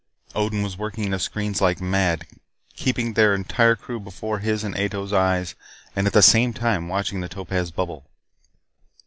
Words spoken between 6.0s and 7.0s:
at the same time